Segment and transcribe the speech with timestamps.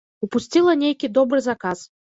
[0.27, 1.91] Упусціла нейкі добры заказ.